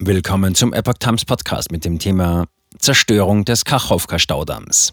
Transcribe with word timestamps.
Willkommen 0.00 0.54
zum 0.54 0.72
Epoch 0.72 0.94
Times 1.00 1.24
Podcast 1.24 1.72
mit 1.72 1.84
dem 1.84 1.98
Thema 1.98 2.46
Zerstörung 2.78 3.44
des 3.44 3.64
Kachowka-Staudamms. 3.64 4.92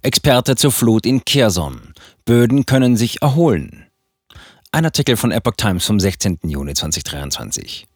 Experte 0.00 0.56
zur 0.56 0.72
Flut 0.72 1.04
in 1.04 1.26
Kherson. 1.26 1.92
Böden 2.24 2.64
können 2.64 2.96
sich 2.96 3.20
erholen. 3.20 3.84
Ein 4.72 4.86
Artikel 4.86 5.18
von 5.18 5.30
Epoch 5.30 5.56
Times 5.58 5.84
vom 5.84 6.00
16. 6.00 6.38
Juni 6.44 6.72
2023. 6.72 7.86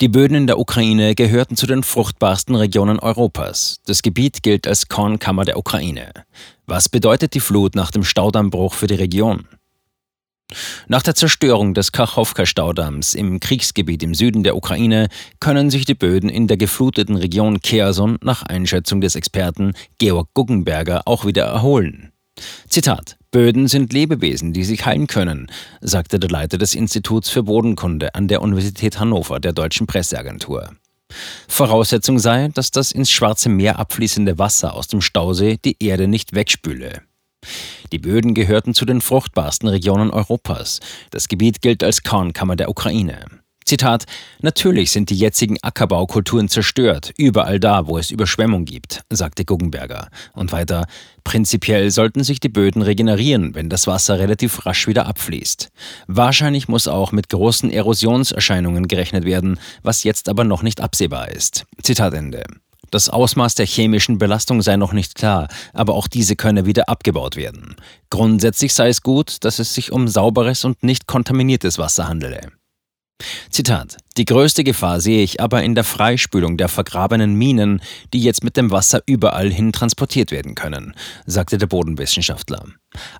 Die 0.00 0.08
Böden 0.08 0.38
in 0.38 0.46
der 0.46 0.58
Ukraine 0.58 1.14
gehörten 1.14 1.58
zu 1.58 1.66
den 1.66 1.82
fruchtbarsten 1.82 2.54
Regionen 2.54 2.98
Europas. 2.98 3.80
Das 3.84 4.00
Gebiet 4.00 4.42
gilt 4.42 4.66
als 4.66 4.88
Kornkammer 4.88 5.44
der 5.44 5.58
Ukraine. 5.58 6.12
Was 6.64 6.88
bedeutet 6.88 7.34
die 7.34 7.40
Flut 7.40 7.74
nach 7.74 7.90
dem 7.90 8.04
Staudammbruch 8.04 8.72
für 8.72 8.86
die 8.86 8.94
Region? 8.94 9.48
Nach 10.86 11.02
der 11.02 11.14
Zerstörung 11.14 11.74
des 11.74 11.92
Kachowka-Staudamms 11.92 13.14
im 13.14 13.40
Kriegsgebiet 13.40 14.02
im 14.02 14.14
Süden 14.14 14.42
der 14.42 14.56
Ukraine 14.56 15.08
können 15.40 15.70
sich 15.70 15.84
die 15.84 15.94
Böden 15.94 16.30
in 16.30 16.46
der 16.46 16.56
gefluteten 16.56 17.16
Region 17.16 17.60
Kherson 17.60 18.18
nach 18.22 18.42
Einschätzung 18.42 19.00
des 19.00 19.14
Experten 19.14 19.74
Georg 19.98 20.28
Guggenberger 20.34 21.02
auch 21.06 21.26
wieder 21.26 21.44
erholen. 21.44 22.12
Zitat 22.68 23.18
Böden 23.30 23.68
sind 23.68 23.92
Lebewesen, 23.92 24.54
die 24.54 24.64
sich 24.64 24.86
heilen 24.86 25.06
können, 25.06 25.48
sagte 25.82 26.18
der 26.18 26.30
Leiter 26.30 26.56
des 26.56 26.74
Instituts 26.74 27.28
für 27.28 27.42
Bodenkunde 27.42 28.14
an 28.14 28.26
der 28.26 28.40
Universität 28.40 28.98
Hannover 28.98 29.40
der 29.40 29.52
deutschen 29.52 29.86
Presseagentur. 29.86 30.70
Voraussetzung 31.46 32.18
sei, 32.18 32.48
dass 32.48 32.70
das 32.70 32.92
ins 32.92 33.10
Schwarze 33.10 33.50
Meer 33.50 33.78
abfließende 33.78 34.38
Wasser 34.38 34.74
aus 34.74 34.88
dem 34.88 35.02
Stausee 35.02 35.58
die 35.62 35.76
Erde 35.78 36.08
nicht 36.08 36.34
wegspüle. 36.34 37.02
Die 37.92 37.98
Böden 37.98 38.34
gehörten 38.34 38.74
zu 38.74 38.84
den 38.84 39.00
fruchtbarsten 39.00 39.68
Regionen 39.68 40.10
Europas. 40.10 40.80
Das 41.10 41.28
Gebiet 41.28 41.62
gilt 41.62 41.82
als 41.82 42.02
Kornkammer 42.02 42.56
der 42.56 42.68
Ukraine. 42.68 43.24
Zitat, 43.64 44.06
natürlich 44.40 44.92
sind 44.92 45.10
die 45.10 45.18
jetzigen 45.18 45.58
Ackerbaukulturen 45.60 46.48
zerstört, 46.48 47.12
überall 47.18 47.60
da, 47.60 47.86
wo 47.86 47.98
es 47.98 48.10
Überschwemmung 48.10 48.64
gibt, 48.64 49.02
sagte 49.10 49.44
Guggenberger. 49.44 50.08
Und 50.32 50.52
weiter, 50.52 50.86
prinzipiell 51.22 51.90
sollten 51.90 52.24
sich 52.24 52.40
die 52.40 52.48
Böden 52.48 52.80
regenerieren, 52.80 53.54
wenn 53.54 53.68
das 53.68 53.86
Wasser 53.86 54.18
relativ 54.18 54.64
rasch 54.64 54.86
wieder 54.86 55.04
abfließt. 55.04 55.68
Wahrscheinlich 56.06 56.68
muss 56.68 56.88
auch 56.88 57.12
mit 57.12 57.28
großen 57.28 57.70
Erosionserscheinungen 57.70 58.88
gerechnet 58.88 59.26
werden, 59.26 59.60
was 59.82 60.02
jetzt 60.02 60.30
aber 60.30 60.44
noch 60.44 60.62
nicht 60.62 60.80
absehbar 60.80 61.30
ist. 61.30 61.66
Zitat 61.82 62.14
Ende. 62.14 62.44
Das 62.90 63.08
Ausmaß 63.08 63.54
der 63.54 63.66
chemischen 63.66 64.18
Belastung 64.18 64.62
sei 64.62 64.76
noch 64.76 64.92
nicht 64.92 65.14
klar, 65.14 65.48
aber 65.72 65.94
auch 65.94 66.08
diese 66.08 66.36
könne 66.36 66.66
wieder 66.66 66.88
abgebaut 66.88 67.36
werden. 67.36 67.76
Grundsätzlich 68.10 68.74
sei 68.74 68.88
es 68.88 69.02
gut, 69.02 69.44
dass 69.44 69.58
es 69.58 69.74
sich 69.74 69.92
um 69.92 70.08
sauberes 70.08 70.64
und 70.64 70.82
nicht 70.82 71.06
kontaminiertes 71.06 71.78
Wasser 71.78 72.08
handele. 72.08 72.57
Zitat. 73.50 73.96
Die 74.16 74.24
größte 74.24 74.62
Gefahr 74.62 75.00
sehe 75.00 75.22
ich 75.22 75.40
aber 75.40 75.62
in 75.62 75.74
der 75.74 75.84
Freispülung 75.84 76.56
der 76.56 76.68
vergrabenen 76.68 77.34
Minen, 77.34 77.80
die 78.12 78.20
jetzt 78.20 78.44
mit 78.44 78.56
dem 78.56 78.70
Wasser 78.70 79.02
überall 79.06 79.50
hin 79.50 79.72
transportiert 79.72 80.30
werden 80.30 80.54
können, 80.54 80.94
sagte 81.26 81.58
der 81.58 81.66
Bodenwissenschaftler. 81.66 82.64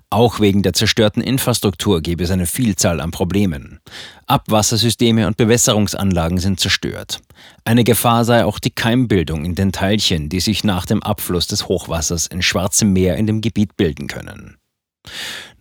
Auch 0.09 0.39
wegen 0.39 0.63
der 0.63 0.73
zerstörten 0.73 1.21
Infrastruktur 1.21 2.01
gäbe 2.01 2.23
es 2.23 2.31
eine 2.31 2.45
Vielzahl 2.45 3.01
an 3.01 3.11
Problemen. 3.11 3.79
Abwassersysteme 4.25 5.27
und 5.27 5.37
Bewässerungsanlagen 5.37 6.37
sind 6.37 6.59
zerstört. 6.59 7.21
Eine 7.65 7.83
Gefahr 7.83 8.25
sei 8.25 8.45
auch 8.45 8.59
die 8.59 8.71
Keimbildung 8.71 9.45
in 9.45 9.55
den 9.55 9.71
Teilchen, 9.71 10.29
die 10.29 10.39
sich 10.39 10.63
nach 10.63 10.85
dem 10.85 11.03
Abfluss 11.03 11.47
des 11.47 11.67
Hochwassers 11.67 12.27
in 12.27 12.41
Schwarzem 12.41 12.93
Meer 12.93 13.17
in 13.17 13.27
dem 13.27 13.41
Gebiet 13.41 13.75
bilden 13.77 14.07
können. 14.07 14.57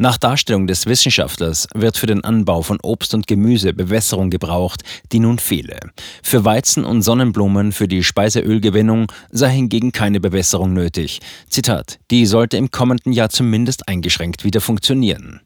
Nach 0.01 0.17
Darstellung 0.17 0.69
des 0.69 0.87
Wissenschaftlers 0.87 1.67
wird 1.75 1.97
für 1.97 2.07
den 2.07 2.23
Anbau 2.23 2.63
von 2.63 2.79
Obst 2.85 3.15
und 3.15 3.27
Gemüse 3.27 3.75
Bewässerung 3.75 4.31
gebraucht, 4.31 4.85
die 5.11 5.19
nun 5.19 5.41
fehle. 5.41 5.81
Für 6.23 6.45
Weizen 6.45 6.85
und 6.85 7.03
Sonnenblumen 7.03 7.73
für 7.73 7.89
die 7.89 8.05
Speiseölgewinnung 8.05 9.11
sei 9.33 9.51
hingegen 9.51 9.91
keine 9.91 10.21
Bewässerung 10.21 10.73
nötig. 10.73 11.19
Zitat: 11.49 11.99
Die 12.13 12.27
sollte 12.27 12.57
im 12.57 12.71
kommenden 12.71 13.13
Jahr 13.13 13.29
zumindest 13.29 13.89
eingeschränkt 13.89 14.45
wieder 14.45 14.61
funktionieren. 14.61 15.41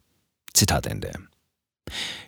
Zitat 0.53 0.87
Ende. 0.87 1.13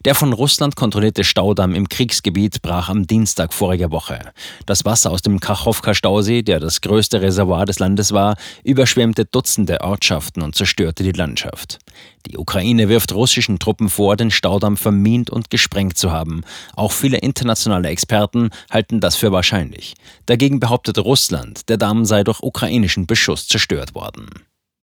Der 0.04 0.14
von 0.14 0.34
Russland 0.34 0.76
kontrollierte 0.76 1.24
Staudamm 1.24 1.74
im 1.74 1.88
Kriegsgebiet 1.88 2.60
brach 2.60 2.90
am 2.90 3.06
Dienstag 3.06 3.54
voriger 3.54 3.90
Woche. 3.90 4.18
Das 4.66 4.84
Wasser 4.84 5.10
aus 5.10 5.22
dem 5.22 5.40
Kachowka-Stausee, 5.40 6.42
der 6.42 6.60
das 6.60 6.82
größte 6.82 7.22
Reservoir 7.22 7.64
des 7.64 7.78
Landes 7.78 8.12
war, 8.12 8.36
überschwemmte 8.64 9.24
Dutzende 9.24 9.80
Ortschaften 9.80 10.42
und 10.42 10.54
zerstörte 10.54 11.04
die 11.04 11.12
Landschaft. 11.12 11.78
Die 12.26 12.36
Ukraine 12.36 12.90
wirft 12.90 13.14
russischen 13.14 13.58
Truppen 13.58 13.88
vor, 13.88 14.16
den 14.16 14.30
Staudamm 14.30 14.76
vermint 14.76 15.30
und 15.30 15.48
gesprengt 15.48 15.96
zu 15.96 16.12
haben. 16.12 16.42
Auch 16.76 16.92
viele 16.92 17.18
internationale 17.18 17.88
Experten 17.88 18.50
halten 18.70 19.00
das 19.00 19.16
für 19.16 19.32
wahrscheinlich. 19.32 19.94
Dagegen 20.26 20.60
behauptet 20.60 20.98
Russland, 20.98 21.70
der 21.70 21.78
Damm 21.78 22.04
sei 22.04 22.24
durch 22.24 22.42
ukrainischen 22.42 23.06
Beschuss 23.06 23.48
zerstört 23.48 23.94
worden. 23.94 24.26